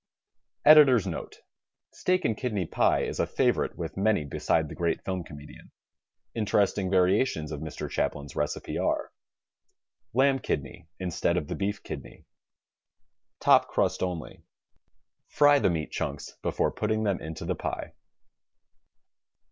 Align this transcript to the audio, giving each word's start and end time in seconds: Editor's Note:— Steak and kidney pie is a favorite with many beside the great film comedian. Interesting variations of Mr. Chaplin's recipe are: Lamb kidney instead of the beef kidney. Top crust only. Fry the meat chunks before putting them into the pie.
Editor's 0.65 1.05
Note:— 1.05 1.41
Steak 2.01 2.25
and 2.25 2.35
kidney 2.35 2.65
pie 2.65 3.03
is 3.03 3.19
a 3.19 3.27
favorite 3.27 3.77
with 3.77 3.95
many 3.97 4.25
beside 4.25 4.67
the 4.67 4.73
great 4.73 5.03
film 5.05 5.23
comedian. 5.23 5.69
Interesting 6.33 6.89
variations 6.89 7.51
of 7.51 7.61
Mr. 7.61 7.87
Chaplin's 7.87 8.35
recipe 8.35 8.79
are: 8.79 9.11
Lamb 10.11 10.39
kidney 10.39 10.87
instead 10.97 11.37
of 11.37 11.47
the 11.49 11.55
beef 11.55 11.83
kidney. 11.83 12.25
Top 13.39 13.67
crust 13.67 14.01
only. 14.01 14.41
Fry 15.27 15.59
the 15.59 15.69
meat 15.69 15.91
chunks 15.91 16.35
before 16.41 16.71
putting 16.71 17.03
them 17.03 17.21
into 17.21 17.45
the 17.45 17.53
pie. 17.53 17.93